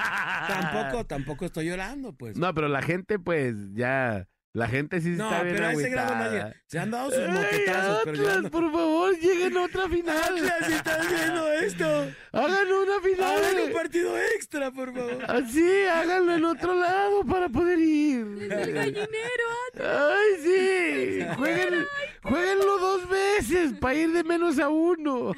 [0.47, 2.37] tampoco, tampoco estoy llorando, pues.
[2.37, 5.89] No, pero la gente, pues, ya, la gente sí No, está bien pero a ese
[5.89, 6.39] grado agüitada.
[6.43, 6.55] nadie.
[6.65, 10.17] Se han dado sus Ay, moquetazos, pero yo Atlas, por favor, lleguen a otra final.
[10.17, 13.37] Atlas, si estás viendo esto, Hagan una final.
[13.45, 15.25] hagan un partido extra, por favor.
[15.29, 18.25] Así, háganlo en otro lado para poder ir.
[18.51, 19.47] El gallinero,
[19.79, 21.25] Ay, sí.
[21.35, 21.85] Jueguen,
[22.23, 25.33] jueguenlo dos veces para ir de menos a uno.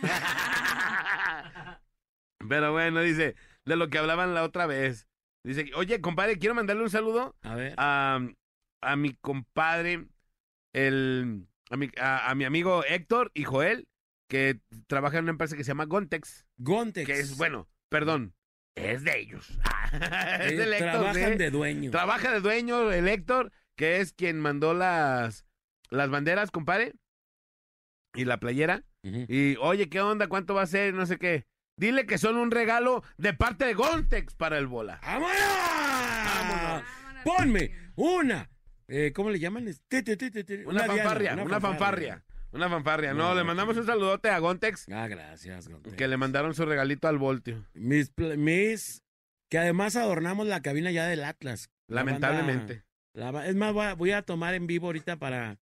[2.48, 5.08] Pero bueno, dice, de lo que hablaban la otra vez.
[5.44, 7.74] Dice, oye, compadre, quiero mandarle un saludo A ver.
[7.78, 8.20] a,
[8.82, 10.08] a mi compadre,
[10.74, 13.88] el, a, mi, a, a mi amigo Héctor y Joel,
[14.28, 17.08] que trabaja en una empresa que se llama Gontex, Gontex.
[17.08, 18.34] que es, bueno, perdón,
[18.76, 19.50] es de ellos.
[20.40, 21.92] es Eh, del Héctor, trabajan de dueño.
[21.92, 25.46] Trabaja de dueño el Héctor, que es quien mandó las,
[25.90, 26.94] las banderas, compadre,
[28.14, 28.84] y la playera.
[29.02, 30.28] Y, oye, ¿qué onda?
[30.28, 30.94] ¿Cuánto va a ser?
[30.94, 31.46] No sé qué.
[31.78, 35.00] Dile que son un regalo de parte de Gontex para el bola.
[35.02, 35.34] ¡Vámonos!
[36.26, 36.84] Vámonos.
[37.24, 38.50] Ponme una.
[38.90, 39.66] Eh, ¿Cómo le llaman?
[40.66, 42.24] Una, fanfarria, una, fanfarria.
[42.52, 43.14] Una fanfarria.
[43.14, 45.96] No, le mandamos un saludote a Gontex, Ah, gracias, Gontex.
[45.96, 47.66] que le mandaron su regalito al Voltio.
[47.76, 49.04] Mis, mis,
[49.50, 51.70] que además adornamos la cabina ya del Atlas.
[51.88, 52.74] La Lamentablemente.
[52.74, 55.60] banda- la ba- es más, voy a, voy a tomar en vivo ahorita para,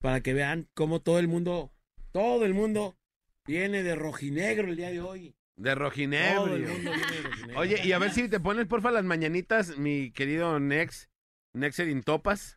[0.00, 1.72] para que vean cómo todo el mundo,
[2.12, 2.98] todo el mundo
[3.46, 5.34] viene de rojinegro el día de hoy.
[5.56, 7.60] De Todo el mundo viene de rojinegro.
[7.60, 11.08] Oye, y a ver si te pones porfa las mañanitas, mi querido Nex,
[11.54, 12.55] Nexer Topas.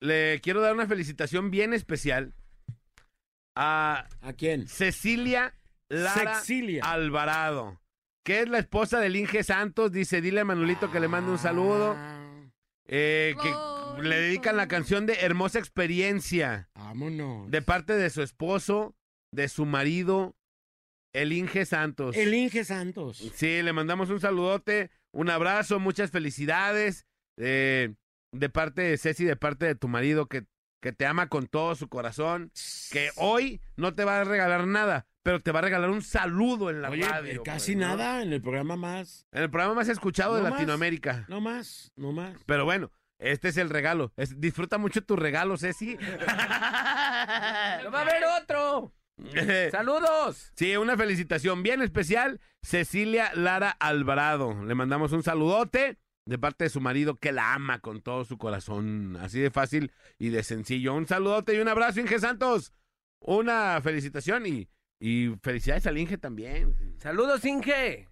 [0.00, 2.34] Le quiero dar una felicitación bien especial
[3.56, 4.68] a ¿A quién?
[4.68, 5.54] Cecilia
[5.88, 6.84] Lara Sexilia.
[6.84, 7.80] Alvarado,
[8.24, 9.90] que es la esposa del Inge Santos.
[9.90, 11.94] Dice, dile a Manolito que le mande un saludo.
[11.96, 12.14] Ah,
[12.86, 17.50] eh, que le dedican la canción de Hermosa Experiencia vámonos.
[17.50, 18.94] de parte de su esposo,
[19.32, 20.36] de su marido,
[21.12, 22.16] el Inge Santos.
[22.16, 23.18] El Inge Santos.
[23.34, 27.06] Sí, le mandamos un saludote, un abrazo, muchas felicidades
[27.36, 27.94] eh,
[28.32, 30.44] de parte de Ceci, de parte de tu marido que,
[30.80, 32.52] que te ama con todo su corazón,
[32.90, 36.70] que hoy no te va a regalar nada, pero te va a regalar un saludo
[36.70, 37.42] en la Oye, radio.
[37.42, 37.96] casi pues, ¿no?
[37.96, 39.26] nada en el programa más.
[39.32, 40.52] En el programa más escuchado de más.
[40.52, 41.24] Latinoamérica.
[41.28, 42.34] No más, no más.
[42.46, 44.12] Pero bueno, este es el regalo.
[44.16, 45.96] Es- disfruta mucho tu regalo, Ceci.
[47.82, 48.92] ¡No va a haber otro!
[49.72, 50.52] ¡Saludos!
[50.54, 54.62] Sí, una felicitación bien especial, Cecilia Lara Alvarado.
[54.64, 58.36] Le mandamos un saludote de parte de su marido que la ama con todo su
[58.36, 59.16] corazón.
[59.20, 60.94] Así de fácil y de sencillo.
[60.94, 62.72] Un saludote y un abrazo, Inge Santos.
[63.20, 64.68] Una felicitación y,
[65.00, 66.74] y felicidades al Inge también.
[66.98, 68.08] ¡Saludos, Inge!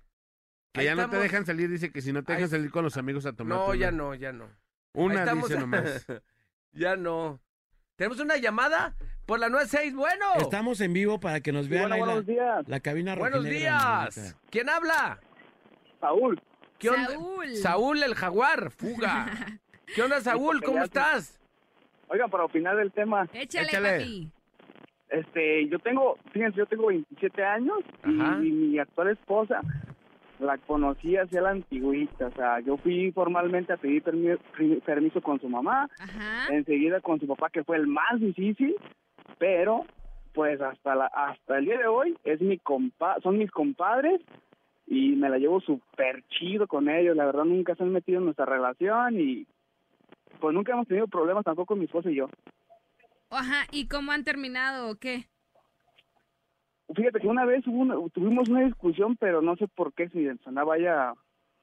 [0.72, 2.70] Que Ahí ya no te dejan salir, dice que si no te Ahí- dejan salir
[2.70, 3.59] con los amigos a tomar.
[3.59, 4.48] No, ya no, ya no.
[4.94, 5.48] Una estamos.
[5.48, 6.07] dice nomás.
[6.72, 7.38] ya no.
[7.96, 8.94] ¿Tenemos una llamada?
[9.26, 10.24] Por la 96, bueno.
[10.38, 12.68] Estamos en vivo para que nos vean Bueno, ahí la, buenos días.
[12.68, 14.37] la cabina Buenos días.
[14.50, 15.20] ¿Quién habla?
[16.00, 16.40] Saúl,
[16.78, 17.06] ¿Qué onda?
[17.08, 17.46] Saúl.
[17.56, 19.26] Saúl el jaguar, fuga.
[19.94, 20.62] ¿Qué onda, Saúl?
[20.62, 21.38] ¿Cómo estás?
[22.08, 23.90] oigan, para opinar del tema, Échale, Échale.
[23.98, 24.30] papi.
[25.08, 28.38] este, yo tengo, fíjense, yo tengo 27 años y, Ajá.
[28.44, 29.60] y mi actual esposa
[30.38, 35.20] la conocí hacia la antigüita, o sea, yo fui formalmente a pedir permi- pri- permiso
[35.20, 36.46] con su mamá, Ajá.
[36.54, 38.76] enseguida con su papá que fue el más difícil,
[39.38, 39.84] pero
[40.32, 44.20] pues hasta la, hasta el día de hoy es mi compa son mis compadres
[44.87, 48.25] y me la llevo súper chido con ellos, la verdad nunca se han metido en
[48.27, 49.46] nuestra relación y
[50.40, 52.29] pues nunca hemos tenido problemas tampoco mi esposa y yo.
[53.31, 53.66] Ajá.
[53.72, 55.27] ¿Y cómo han terminado o qué?
[56.94, 60.25] Fíjate que una vez hubo una- tuvimos una discusión, pero no sé por qué, si
[60.44, 61.14] sonaba ya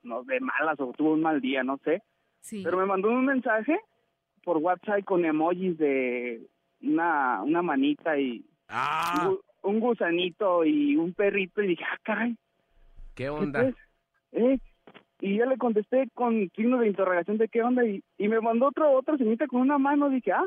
[0.03, 2.01] no, de malas o tuvo un mal día, no sé.
[2.41, 2.61] Sí.
[2.63, 3.79] Pero me mandó un mensaje
[4.43, 6.45] por WhatsApp con emojis de
[6.81, 12.35] una, una manita y Ah, un, un gusanito y un perrito y dije, ah, caray,
[13.15, 13.71] ¿Qué ¿qué onda?
[14.31, 14.57] ¿Eh?
[15.21, 18.67] Y ya le contesté con signo de interrogación de qué onda y, y me mandó
[18.67, 20.43] otro, otra señorita con una mano, dije, ah,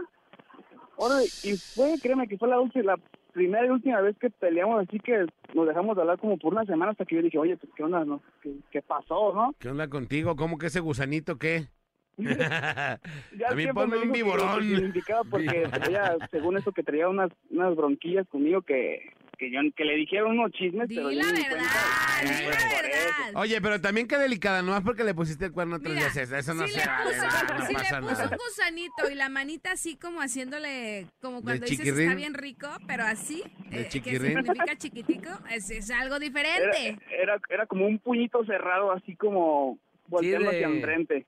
[0.97, 2.99] órale, y fue, créeme que fue la, la
[3.33, 5.25] primera y última vez que peleamos, así que
[5.55, 7.85] nos dejamos de hablar como por una semana hasta que yo dije, oye, pues qué
[7.85, 8.21] onda, ¿no?
[8.43, 9.55] ¿Qué, qué pasó, no?
[9.59, 10.37] ¿Qué onda contigo?
[10.37, 11.69] ¿Cómo que ese gusanito qué?
[12.19, 12.99] Ya
[13.51, 14.59] A mí ponme me un que- viborón.
[14.61, 19.51] que me indicaba porque traía, según eso, que traía unas, unas bronquillas conmigo que, que,
[19.51, 22.21] yo, que le dijeron unos chismes, Di pero yo la ni verdad, cuenta.
[22.23, 22.83] di Pues la eso.
[22.83, 23.41] verdad.
[23.41, 26.33] Oye, pero también qué delicada, nomás porque le pusiste el cuerno tres Mira, veces.
[26.33, 28.31] Eso no si se le vale, puso, no, no si pasa le puso nada.
[28.31, 32.03] un gusanito y la manita así como haciéndole, como cuando dices chiquirrín?
[32.09, 34.37] está bien rico, pero así, ¿De eh, que chiquirrín?
[34.37, 36.99] significa chiquitico, es, es algo Era, diferente.
[37.11, 41.27] era, era como un puñito cerrado, así como volteando de- hacia enfrente.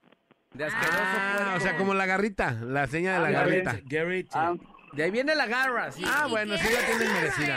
[0.55, 1.57] De asqueroso Ah, puerco.
[1.57, 3.63] o sea, como la garrita, la seña de la Ándale.
[3.63, 3.81] garrita.
[3.87, 4.29] Garrett.
[4.33, 4.55] Ah,
[4.99, 6.03] De ahí viene la garra, sí.
[6.05, 7.57] Ah, ¿Y bueno, sí la tienes merecida.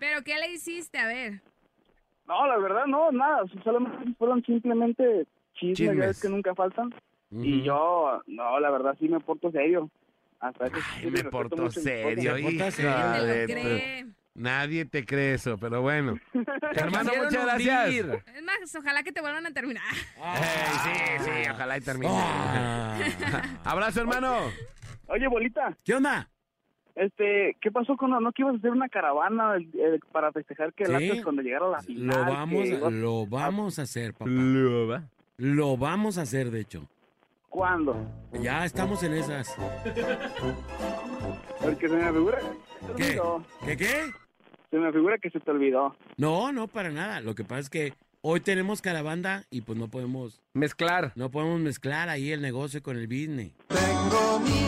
[0.00, 0.98] Pero ¿qué le hiciste?
[0.98, 1.40] A ver.
[2.26, 3.44] no, la verdad, no, nada.
[3.62, 5.96] Solamente fueron simplemente chismes, Chismes.
[5.98, 6.92] ya ves que nunca faltan.
[7.30, 9.88] Y yo, no, la verdad, sí me porto serio.
[10.40, 12.66] Hasta sí Ay, le me respeto porto serio, tu-
[13.46, 14.06] cree.
[14.34, 16.18] Nadie te cree eso, pero bueno.
[16.72, 17.84] Hermano, muchas gracias.
[17.86, 18.24] hundir.
[18.34, 19.84] Es más, ojalá que te vuelvan a terminar.
[19.94, 22.12] Sí, sí, ojalá y termine.
[22.12, 22.98] Ah.
[23.64, 24.50] Abrazo, hermano.
[25.06, 26.28] Oye, bolita, ¿Qué onda?
[26.98, 30.84] Este, ¿qué pasó con no que ibas a hacer una caravana eh, para festejar que
[30.84, 31.08] el Sí.
[31.10, 32.06] Atlas cuando llegara a la final?
[32.06, 34.30] Lo vamos, que a, lo vamos a hacer, papá.
[34.30, 35.02] Luba.
[35.36, 36.88] Lo vamos a hacer, de hecho.
[37.48, 37.96] ¿Cuándo?
[38.42, 39.54] Ya estamos en esas.
[41.62, 43.20] Porque se me figura que se te ¿Qué?
[43.20, 43.44] olvidó.
[43.64, 43.94] ¿Qué qué?
[44.70, 45.96] Se me figura que se te olvidó.
[46.16, 47.20] No, no, para nada.
[47.20, 51.12] Lo que pasa es que hoy tenemos caravana y pues no podemos, Mezclar.
[51.16, 53.52] no podemos mezclar ahí el negocio con el business.
[53.68, 54.67] Tengo miedo.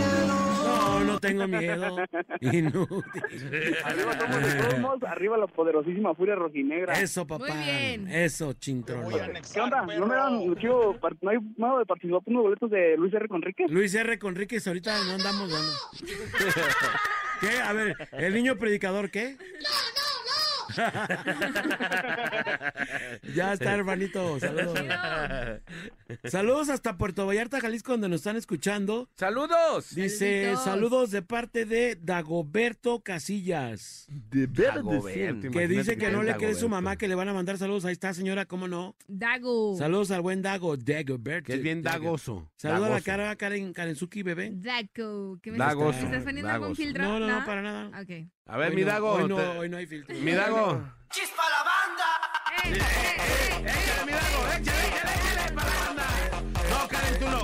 [1.00, 1.96] No, no tengo miedo.
[2.40, 3.76] Inútil.
[3.84, 6.94] Arriba somos de todos modos, arriba la poderosísima furia rojinegra.
[6.94, 7.54] Eso, papá.
[7.54, 8.08] Muy bien.
[8.08, 9.06] Eso, chintrón.
[9.52, 9.82] ¿Qué onda?
[9.82, 13.28] ¿No me dan, no hay modo de participar por unos boletos de Luis R.
[13.28, 13.66] Conrique?
[13.68, 14.18] Luis R.
[14.18, 15.72] Conríquez, ahorita no andamos dando.
[17.40, 17.58] ¿Qué?
[17.60, 19.36] A ver, ¿el niño predicador qué?
[23.34, 24.38] ya está, hermanito.
[24.40, 24.78] Saludos.
[26.24, 29.08] Saludos hasta Puerto Vallarta, Jalisco, donde nos están escuchando.
[29.16, 29.94] ¡Saludos!
[29.94, 30.64] Dice, Saluditos.
[30.64, 34.06] saludos de parte de Dagoberto Casillas.
[34.08, 37.58] De Dagoberto, Que dice que no le cree su mamá que le van a mandar
[37.58, 37.84] saludos.
[37.84, 38.96] Ahí está, señora, ¿cómo no?
[39.06, 39.76] Dago.
[39.76, 41.46] Saludos al buen Dago, Dagoberto.
[41.46, 42.04] Que es bien Dago.
[42.04, 42.50] dagoso.
[42.56, 44.50] Saludos a la cara Karen Karenzuki, bebé.
[44.54, 45.38] Dago.
[45.42, 47.02] ¿Qué me Dagoso, estás, ¿Estás poniendo algún filtro?
[47.04, 48.00] No, no, no, para nada.
[48.00, 48.28] Ok.
[48.46, 49.12] A ver, Hoy mi no, Dago.
[49.12, 50.14] Hoy no, te- hoy no hay filtro.
[50.16, 50.82] Mi Dago.
[51.10, 52.06] ¡Chispa la banda!
[53.64, 54.79] Échale, mi Dago, échale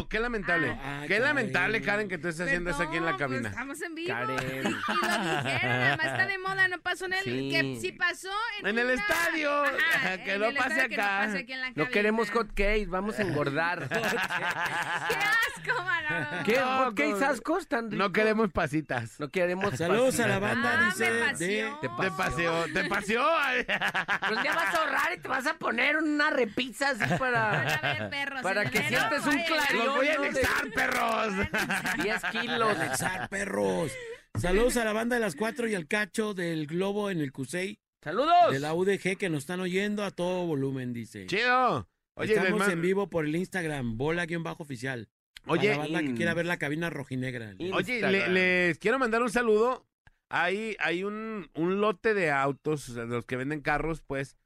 [0.09, 0.71] Qué lamentable.
[0.83, 1.23] Ah, Qué Karen.
[1.25, 3.49] lamentable, Karen, que tú estés haciendo eso aquí en la pues, cabina.
[3.49, 4.09] estamos en vivo.
[4.15, 4.37] Karen.
[4.39, 7.25] Y, y lo dijeron, además está de moda, no pasó en el.
[7.25, 7.49] Sí.
[7.51, 9.65] Que sí pasó en, En el una- estadio.
[9.65, 11.19] Ajá, Que en no el pase estadio, que acá.
[11.21, 11.91] no pase aquí en la No cabina.
[11.91, 13.89] queremos hot cakes, vamos a engordar.
[13.89, 13.97] ¡Qué
[15.17, 16.43] asco, mano!
[16.45, 16.61] ¿Qué?
[16.61, 17.99] No, ¿Hot cakes con- ascos tan ricos?
[17.99, 19.19] No queremos pasitas.
[19.21, 21.11] No queremos Saludos a la banda, Ah, dice.
[21.11, 21.79] me de- paseó.
[21.81, 23.27] Te paseó, te paseó.
[24.29, 27.79] Pues ya vas a ahorrar y te vas a poner una repizza así para...
[27.83, 28.43] ver perros.
[28.43, 29.47] Para que sientes un vayan.
[29.97, 31.35] Voy a anexar, perros.
[32.03, 32.79] 10 kilos.
[32.79, 33.93] Anexar, perros.
[34.39, 37.79] Saludos a la banda de las cuatro y al cacho del globo en el Cusey
[38.03, 38.53] ¡Saludos!
[38.53, 41.27] de la UDG que nos están oyendo a todo volumen, dice.
[41.27, 41.89] Chido.
[42.19, 45.09] Oye, Estamos man- en vivo por el Instagram, bola-oficial.
[45.47, 47.55] Oye, Oye, la banda que quiera ver la cabina rojinegra.
[47.59, 49.87] in- Oye, le- les quiero mandar un saludo.
[50.29, 54.37] Hay, hay un, un lote de autos, de los que venden carros, pues,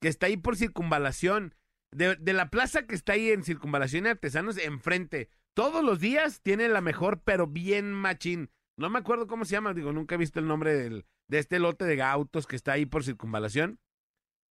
[0.00, 1.54] que está ahí por circunvalación.
[1.92, 5.28] De, la plaza que está ahí en circunvalación y artesanos, enfrente.
[5.54, 8.50] Todos los días tiene la mejor, pero bien machín.
[8.76, 11.58] No me acuerdo cómo se llama, digo, nunca he visto el nombre del, de este
[11.58, 13.80] lote de autos que está ahí por circunvalación.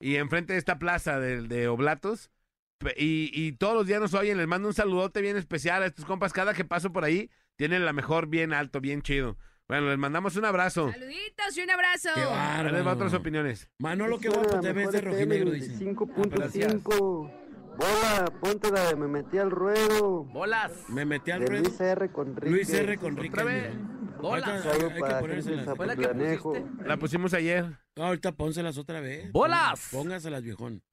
[0.02, 2.32] Y enfrente de esta plaza de, de Oblatos.
[2.98, 6.06] Y, y todos los días nos oyen, les mando un saludote bien especial a estos
[6.06, 6.34] compas.
[6.34, 9.38] Cada que paso por ahí, tienen la mejor bien alto, bien chido.
[9.70, 10.92] Bueno, les mandamos un abrazo.
[10.92, 12.10] Saluditos y un abrazo.
[12.16, 12.28] Qué Ahí
[12.64, 12.92] les va bárbaro.
[12.96, 13.70] otras opiniones.
[13.78, 15.76] Manolo, qué guapo te ves de rojinegro, dice.
[15.78, 17.32] 5.5.
[17.78, 20.24] Bola, ponte la de me metí al ruedo.
[20.26, 20.72] ¡Bolas!
[20.90, 21.64] Me metí al De ruedo.
[21.64, 22.10] Luis R.
[22.12, 22.52] Conríquez.
[22.52, 22.98] Luis R.
[22.98, 23.32] Conríquez.
[23.32, 23.74] Otra vez.
[24.20, 24.50] ¡Bolas!
[24.50, 25.76] Ahorita Saludo hay que ponérselas.
[25.78, 26.66] ¿Fue la que pusiste?
[26.86, 27.66] La pusimos ayer.
[27.96, 29.32] No, ahorita pónselas otra vez.
[29.32, 29.90] ¡Bolas!
[29.92, 30.84] Póngaselas, viejón.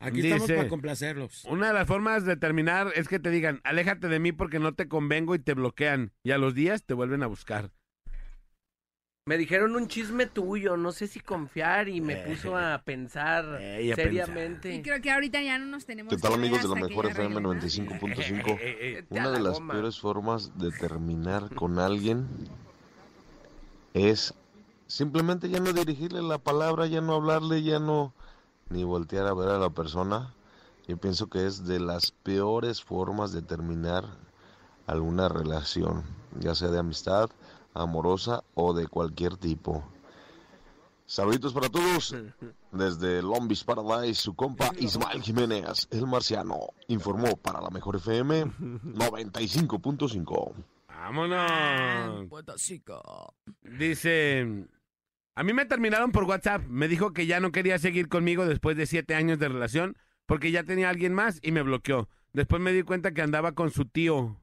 [0.00, 1.44] Aquí Dice- estamos para complacerlos.
[1.44, 4.74] Una de las formas de terminar es que te digan, aléjate de mí porque no
[4.74, 6.12] te convengo y te bloquean.
[6.24, 7.70] Y a los días te vuelven a buscar.
[9.24, 13.84] Me dijeron un chisme tuyo, no sé si confiar y me puso a pensar Eh,
[13.84, 14.74] y a seriamente.
[14.74, 17.36] Y creo que ahorita ya no nos tenemos ¿Qué tal amigos de la mejor FM
[17.36, 17.54] arregle, ¿no?
[17.54, 18.58] 95.5?
[18.58, 19.74] Vete a Una de la las goma.
[19.74, 22.26] peores formas de terminar con alguien
[23.94, 24.34] es
[24.88, 28.12] simplemente ya no dirigirle la palabra, ya no hablarle, ya no
[28.70, 30.34] ni voltear a ver a la persona.
[30.88, 34.04] Yo pienso que es de las peores formas de terminar
[34.88, 36.02] alguna relación,
[36.40, 37.30] ya sea de amistad,
[37.74, 39.84] amorosa o de cualquier tipo.
[41.06, 42.14] Saluditos para todos.
[42.70, 48.46] Desde Long Beach Paradise, su compa Ismael Jiménez, el marciano, informó para la mejor FM
[48.46, 50.52] 95.5.
[50.88, 52.28] Vámonos.
[53.62, 54.66] Dice,
[55.34, 56.62] a mí me terminaron por WhatsApp.
[56.68, 60.50] Me dijo que ya no quería seguir conmigo después de siete años de relación porque
[60.50, 62.08] ya tenía alguien más y me bloqueó.
[62.32, 64.40] Después me di cuenta que andaba con su tío,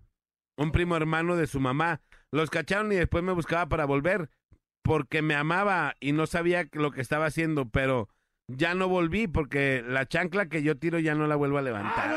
[0.58, 2.02] un primo hermano de su mamá.
[2.32, 4.30] Los cacharon y después me buscaba para volver
[4.84, 8.10] porque me amaba y no sabía lo que estaba haciendo, pero
[8.48, 12.10] ya no volví porque la chancla que yo tiro ya no la vuelvo a levantar.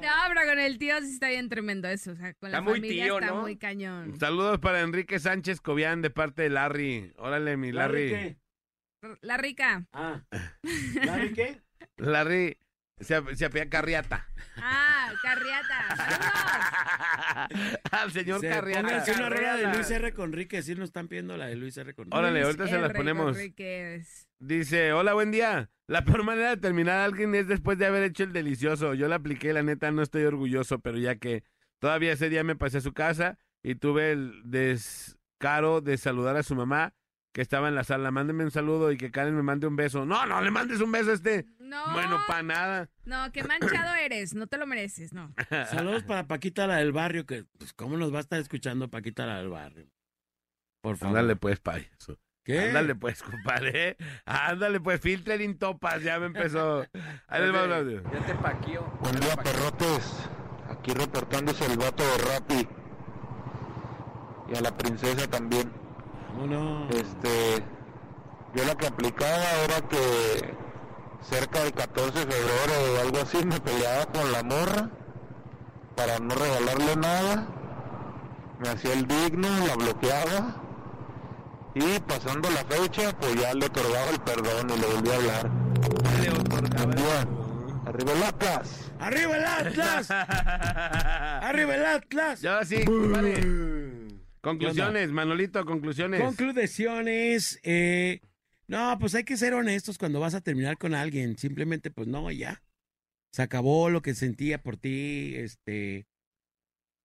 [0.00, 2.12] No, pero con el tío sí está bien tremendo eso.
[2.12, 3.40] O sea, con la Está muy familia tío, está ¿no?
[3.42, 4.18] muy cañón.
[4.18, 7.12] Saludos para Enrique Sánchez Cobian de parte de Larry.
[7.16, 8.08] Órale, mi Larry.
[8.10, 8.36] ¿qué?
[9.20, 9.86] La rica.
[9.92, 10.22] Ah.
[11.04, 11.60] ¿Larry qué?
[11.96, 12.58] Larry
[13.00, 14.28] se, se apellida Carriata.
[14.56, 15.96] Ah, Carriata.
[15.96, 17.80] Saludos.
[17.90, 18.82] Al señor Se Carriata.
[18.82, 19.74] pónganse una rola de.
[19.74, 20.12] Luis R.
[20.14, 21.92] Conrique, sí nos están pidiendo la de Luis R.
[21.94, 22.16] Conrique.
[22.16, 22.94] Órale, Luis ahorita se las R.
[22.98, 23.32] ponemos.
[23.32, 24.28] Conríquez.
[24.38, 25.70] Dice, hola, buen día.
[25.86, 28.94] La peor manera de terminar a alguien es después de haber hecho el delicioso.
[28.94, 31.44] Yo la apliqué, la neta, no estoy orgulloso, pero ya que
[31.78, 36.42] todavía ese día me pasé a su casa y tuve el descaro de saludar a
[36.42, 36.94] su mamá
[37.34, 38.12] que estaba en la sala.
[38.12, 40.06] Mándeme un saludo y que Karen me mande un beso.
[40.06, 41.46] No, no, le mandes un beso a este.
[41.58, 41.92] No.
[41.92, 42.88] Bueno, pa' nada.
[43.04, 44.34] No, qué manchado eres.
[44.34, 45.34] No te lo mereces, no.
[45.68, 49.26] Saludos para Paquita la del barrio, que pues cómo nos va a estar escuchando Paquita
[49.26, 49.90] la del barrio.
[50.80, 51.18] Por favor.
[51.18, 52.20] Ándale pues, payaso.
[52.44, 52.68] ¿Qué?
[52.68, 53.96] Ándale pues, compadre.
[54.26, 56.86] Ándale pues, filtering topas, ya me empezó.
[57.26, 58.02] Ahí les va un audio.
[58.12, 58.82] Ya te paqueó.
[59.00, 60.28] Buen día, perrotes.
[60.70, 62.68] Aquí reportándose el vato de Rappi.
[64.52, 65.83] Y a la princesa también.
[66.90, 67.64] Este,
[68.54, 70.54] yo lo que aplicaba era que
[71.22, 74.90] cerca del 14 de febrero o algo así me peleaba con la morra
[75.96, 77.46] para no regalarle nada.
[78.58, 80.56] Me hacía el digno, la bloqueaba.
[81.74, 85.50] Y pasando la fecha, pues ya le otorgaba el perdón y le volví a hablar.
[86.20, 87.26] Le otorgaba.
[87.86, 88.92] Arriba el Atlas.
[88.98, 90.10] ¡Arriba el Atlas!
[91.42, 92.40] ¡Arriba el Atlas!
[92.40, 94.03] Ya sí, compadre.
[94.44, 96.20] Conclusiones, Manolito, conclusiones.
[96.20, 97.58] Conclusiones.
[97.62, 98.20] Eh,
[98.66, 101.38] no, pues hay que ser honestos cuando vas a terminar con alguien.
[101.38, 102.62] Simplemente, pues no, ya.
[103.32, 105.32] Se acabó lo que sentía por ti.
[105.36, 106.06] Este.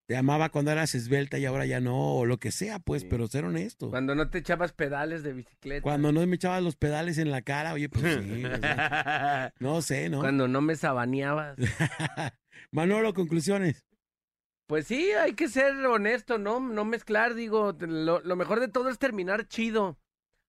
[0.06, 3.28] Te amaba cuando eras esbelta y ahora ya no, o lo que sea, pues, pero
[3.28, 3.91] ser honesto.
[3.91, 5.84] Cuando no te echabas pedales de bicicleta.
[5.84, 8.43] Cuando no me echabas los pedales en la cara, oye, pues sí.
[8.43, 10.21] o sea, no sé, ¿no?
[10.21, 11.58] Cuando no me sabaneabas.
[12.71, 13.86] Manolo, conclusiones.
[14.69, 16.60] Pues sí, hay que ser honesto, ¿no?
[16.60, 19.97] No mezclar, digo, lo, lo mejor de todo es terminar chido.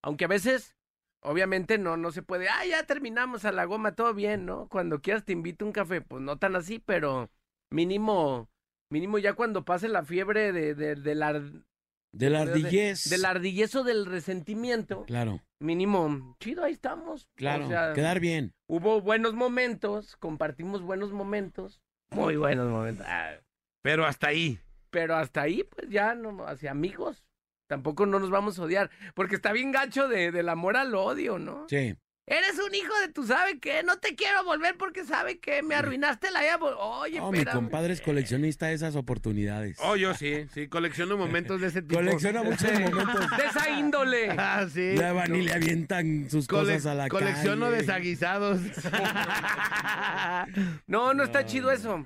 [0.03, 0.77] Aunque a veces,
[1.23, 4.69] obviamente, no, no se puede, ah, ya terminamos a la goma, todo bien, ¿no?
[4.69, 7.31] Cuando quieras te invito un café, pues no tan así, pero
[7.73, 8.51] mínimo,
[8.91, 11.41] mínimo ya cuando pase la fiebre de, de, de la...
[12.13, 13.09] De la de- ardillez.
[13.09, 17.27] Del ardillez o del resentimiento, Claro, mínimo, chido, ahí estamos.
[17.37, 17.65] claro.
[17.65, 18.53] O sea, Quedar bien.
[18.69, 21.81] Hubo buenos momentos, compartimos buenos momentos,
[22.11, 23.07] muy buenos momentos.
[23.09, 23.31] Ah,
[23.83, 24.59] Pero hasta ahí.
[24.91, 27.25] pero hasta ahí, pues ya no, hacia amigos.
[27.69, 28.91] Tampoco no nos vamos a odiar.
[29.15, 31.67] Porque está bien gacho de, del amor al odio, ¿no?
[31.69, 31.95] Sí.
[32.27, 35.75] Eres un hijo de tu sabe qué, no te quiero volver porque sabe que me
[35.75, 36.59] arruinaste la vida.
[36.61, 39.79] Oye, Oh, mi compadre es coleccionista de esas oportunidades.
[39.81, 41.97] Oh, yo sí, sí, colecciono momentos de ese tipo.
[41.97, 43.31] Colecciona muchos momentos.
[43.37, 44.29] De esa índole.
[44.39, 44.95] Ah, sí.
[44.97, 47.79] Le van y le avientan sus Cole- cosas a la colecciono calle.
[47.79, 48.61] desaguisados.
[50.87, 52.05] No, no está chido eso.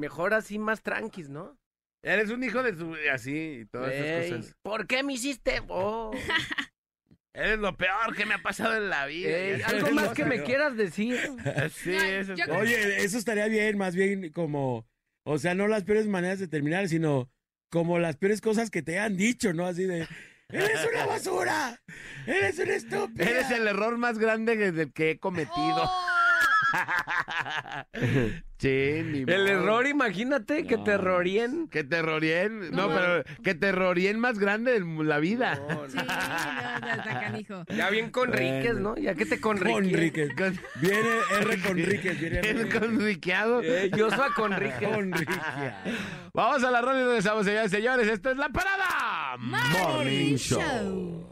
[0.00, 1.58] Mejor así más tranquis, ¿no?
[2.02, 2.96] Eres un hijo de su...
[3.12, 4.56] Así, y todas Ey, esas cosas.
[4.62, 5.60] ¿Por qué me hiciste?
[5.68, 6.12] Oh.
[7.34, 9.36] Eres lo peor que me ha pasado en la vida.
[9.36, 11.16] Ey, algo más que me quieras decir.
[11.74, 14.88] Sí, No, eso es- Oye, eso estaría bien, más bien como,
[15.24, 17.30] o sea, no las peores maneras de terminar, sino
[17.70, 19.66] como las peores cosas que te han dicho, ¿no?
[19.66, 20.08] Así de,
[20.48, 21.80] eres una basura,
[22.26, 23.28] eres un estúpido.
[23.28, 25.84] Eres el error más grande que, del que he cometido.
[25.84, 26.06] Oh,
[28.60, 29.46] Sí, El modo.
[29.48, 31.66] error, imagínate, que te roríen.
[31.68, 32.70] Que te rorien.
[32.72, 32.94] No, No.
[32.94, 35.58] pero que te rorien más grande en la vida.
[35.88, 37.64] Sí, no, canijo.
[37.74, 38.96] Ya bien Conríquez, Bueno.
[38.96, 39.00] ¿no?
[39.00, 40.28] Ya que te Conríquez.
[40.36, 40.60] Conríquez.
[40.82, 41.08] Viene
[41.40, 42.20] R Conríquez.
[42.20, 42.78] Viene El R.
[42.80, 43.62] conriqueado.
[43.62, 44.88] Eh, yo soy Conríquez.
[44.90, 45.38] Conríquez.
[46.34, 48.08] Vamos a la radio y regresamos, señores, señores.
[48.08, 51.29] Esto es La Parada Morning Show.